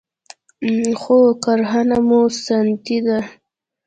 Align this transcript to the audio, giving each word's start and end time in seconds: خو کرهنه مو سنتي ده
خو 1.01 1.17
کرهنه 1.43 1.97
مو 2.07 2.21
سنتي 2.45 2.97
ده 3.05 3.19